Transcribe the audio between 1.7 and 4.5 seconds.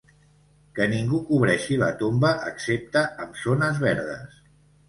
la tomba excepte amb zones verdes.